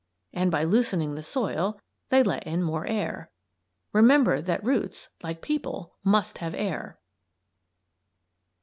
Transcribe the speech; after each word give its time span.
And 0.33 0.49
by 0.49 0.63
loosening 0.63 1.13
the 1.13 1.21
soil 1.21 1.79
they 2.09 2.23
let 2.23 2.47
in 2.47 2.63
more 2.63 2.87
air. 2.87 3.29
Remember 3.93 4.41
that 4.41 4.63
roots, 4.63 5.09
like 5.21 5.43
people, 5.43 5.93
must 6.03 6.39
have 6.39 6.55
air. 6.55 6.97